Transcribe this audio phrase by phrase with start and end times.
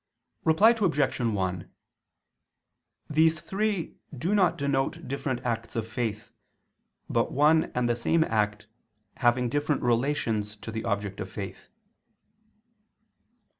[0.43, 1.19] Reply Obj.
[1.19, 1.71] 1:
[3.07, 6.31] These three do not denote different acts of faith,
[7.07, 8.65] but one and the same act
[9.17, 11.67] having different relations to the object of faith.